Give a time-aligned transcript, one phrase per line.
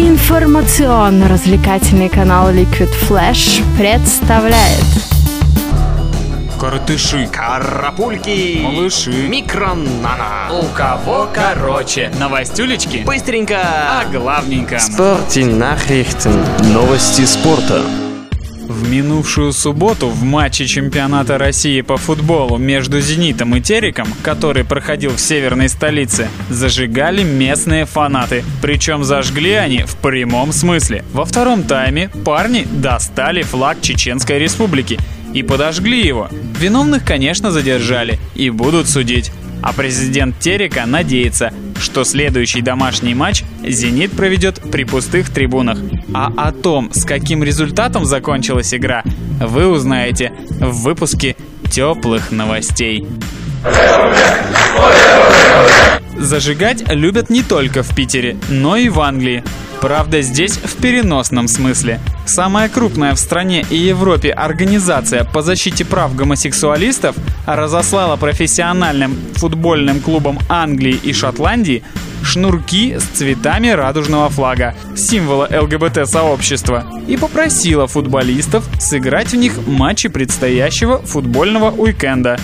[0.00, 4.82] Информационно-развлекательный канал Liquid Flash представляет
[6.58, 10.48] Коротыши, Карапульки, малыши, микронана.
[10.58, 13.58] у кого короче, новостюлечки, Быстренько.
[13.60, 14.76] а главненько.
[14.76, 16.46] Nachrichten.
[16.72, 17.82] Новости спорта.
[18.70, 25.10] В минувшую субботу в матче чемпионата России по футболу между «Зенитом» и «Тереком», который проходил
[25.10, 28.44] в северной столице, зажигали местные фанаты.
[28.62, 31.04] Причем зажгли они в прямом смысле.
[31.12, 35.00] Во втором тайме парни достали флаг Чеченской Республики
[35.34, 36.28] и подожгли его.
[36.60, 39.32] Виновных, конечно, задержали и будут судить.
[39.62, 45.78] А президент Терека надеется, что следующий домашний матч «Зенит» проведет при пустых трибунах.
[46.14, 49.02] А о том, с каким результатом закончилась игра,
[49.40, 51.36] вы узнаете в выпуске
[51.70, 53.06] теплых новостей.
[56.30, 59.42] Зажигать любят не только в Питере, но и в Англии.
[59.80, 61.98] Правда, здесь в переносном смысле.
[62.24, 70.38] Самая крупная в стране и Европе организация по защите прав гомосексуалистов разослала профессиональным футбольным клубам
[70.48, 71.82] Англии и Шотландии
[72.22, 80.98] шнурки с цветами радужного флага, символа ЛГБТ-сообщества, и попросила футболистов сыграть в них матчи предстоящего
[80.98, 82.38] футбольного уикенда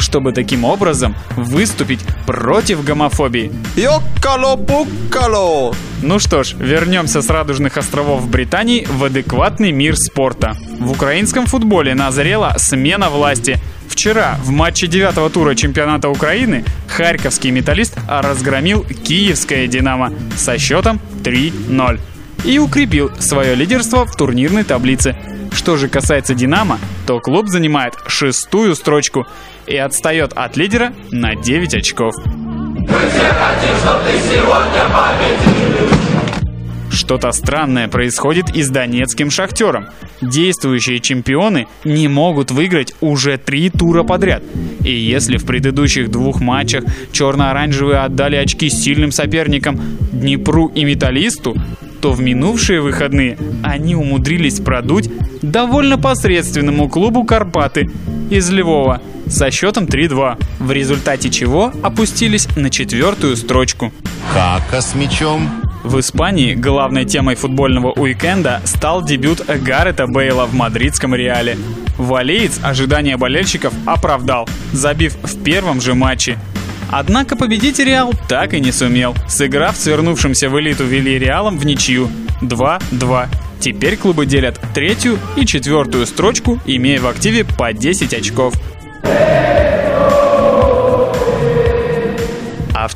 [0.00, 3.52] чтобы таким образом выступить против гомофобии.
[3.76, 5.74] Йоккало-пуккало!
[6.02, 10.56] Ну что ж, вернемся с Радужных островов Британии в адекватный мир спорта.
[10.78, 13.58] В украинском футболе назрела смена власти.
[13.88, 22.00] Вчера в матче девятого тура чемпионата Украины харьковский металлист разгромил киевское «Динамо» со счетом 3-0
[22.44, 25.16] и укрепил свое лидерство в турнирной таблице.
[25.52, 29.26] Что же касается «Динамо», то клуб занимает шестую строчку
[29.66, 32.14] и отстает от лидера на 9 очков.
[36.90, 39.88] Что-то странное происходит и с донецким шахтером.
[40.20, 44.42] Действующие чемпионы не могут выиграть уже три тура подряд.
[44.84, 49.80] И если в предыдущих двух матчах черно-оранжевые отдали очки сильным соперникам
[50.12, 51.56] Днепру и Металлисту,
[52.00, 55.10] то в минувшие выходные они умудрились продуть
[55.42, 57.90] довольно посредственному клубу «Карпаты»
[58.30, 63.92] из Львова со счетом 3-2, в результате чего опустились на четвертую строчку.
[64.32, 65.48] Кака с мячом.
[65.82, 71.56] В Испании главной темой футбольного уикенда стал дебют Гаррета Бейла в мадридском Реале.
[71.96, 76.38] Валеец ожидания болельщиков оправдал, забив в первом же матче.
[76.92, 82.08] Однако победить Реал так и не сумел, сыграв с вернувшимся в элиту Вильяреалом в ничью
[82.42, 83.28] 2-2.
[83.60, 88.54] Теперь клубы делят третью и четвертую строчку, имея в активе по 10 очков.
[89.02, 89.79] А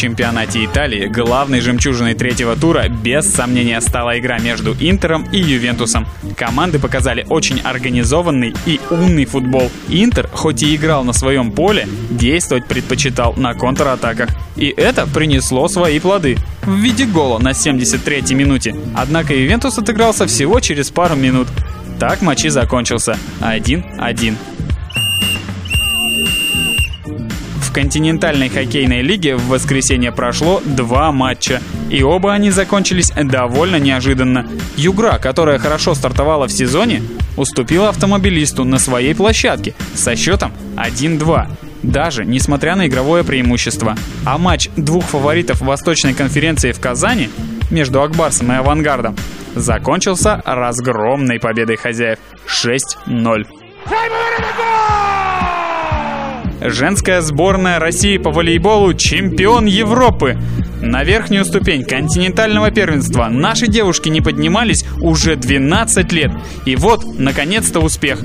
[0.00, 6.06] чемпионате Италии главной жемчужиной третьего тура без сомнения стала игра между Интером и Ювентусом.
[6.38, 9.70] Команды показали очень организованный и умный футбол.
[9.90, 14.30] Интер, хоть и играл на своем поле, действовать предпочитал на контратаках.
[14.56, 16.38] И это принесло свои плоды.
[16.62, 18.74] В виде гола на 73-й минуте.
[18.96, 21.48] Однако Ювентус отыгрался всего через пару минут.
[21.98, 23.18] Так матч и закончился.
[23.40, 24.34] 1-1.
[27.70, 31.62] В континентальной хоккейной лиге в воскресенье прошло два матча.
[31.88, 34.44] И оба они закончились довольно неожиданно.
[34.76, 37.00] Югра, которая хорошо стартовала в сезоне,
[37.36, 41.46] уступила автомобилисту на своей площадке со счетом 1-2.
[41.84, 43.96] Даже несмотря на игровое преимущество.
[44.24, 47.30] А матч двух фаворитов Восточной конференции в Казани
[47.70, 49.14] между Акбарсом и Авангардом
[49.54, 53.46] закончился разгромной победой хозяев 6-0.
[56.62, 60.38] Женская сборная России по волейболу чемпион Европы.
[60.82, 66.30] На верхнюю ступень континентального первенства наши девушки не поднимались уже 12 лет.
[66.66, 68.20] И вот, наконец-то, успех.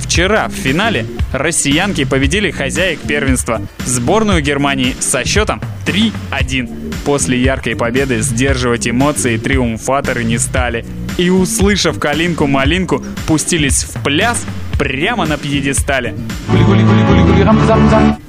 [0.00, 6.94] Вчера в финале россиянки победили хозяек первенства, сборную Германии со счетом 3-1.
[7.04, 10.84] После яркой победы сдерживать эмоции триумфаторы не стали.
[11.18, 14.44] И, услышав калинку-малинку, пустились в пляс
[14.78, 16.14] прямо на пьедестале.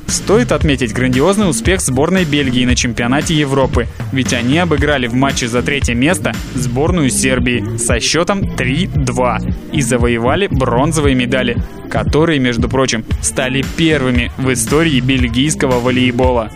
[0.07, 5.61] Стоит отметить грандиозный успех сборной Бельгии на чемпионате Европы, ведь они обыграли в матче за
[5.61, 13.63] третье место сборную Сербии со счетом 3-2 и завоевали бронзовые медали, которые, между прочим, стали
[13.77, 16.51] первыми в истории бельгийского волейбола.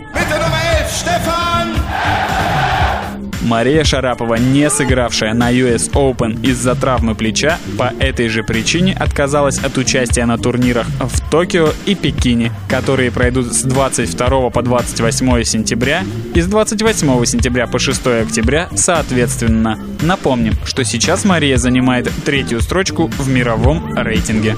[3.46, 9.58] Мария Шарапова, не сыгравшая на US Open из-за травмы плеча, по этой же причине отказалась
[9.58, 16.02] от участия на турнирах в Токио и Пекине, которые пройдут с 22 по 28 сентября
[16.34, 19.78] и с 28 сентября по 6 октября соответственно.
[20.02, 24.56] Напомним, что сейчас Мария занимает третью строчку в мировом рейтинге.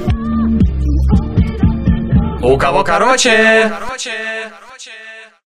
[2.41, 3.71] У кого короче?
[3.81, 4.38] короче.